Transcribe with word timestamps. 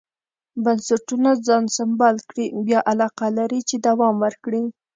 بنسټونه 0.63 1.29
ځان 1.47 1.63
سمبال 1.77 2.15
کړي 2.29 2.45
بیا 2.65 2.79
علاقه 2.91 3.27
لري 3.37 3.61
چې 3.69 3.75
دوام 3.87 4.15
ورکړي. 4.25 4.63